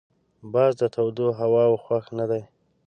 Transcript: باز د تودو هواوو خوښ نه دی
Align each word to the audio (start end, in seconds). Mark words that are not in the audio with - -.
باز 0.53 0.73
د 0.81 0.83
تودو 0.93 1.27
هواوو 1.39 1.81
خوښ 1.83 2.05
نه 2.17 2.25
دی 2.31 2.41